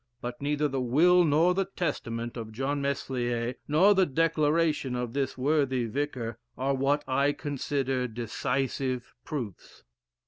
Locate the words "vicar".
5.85-6.39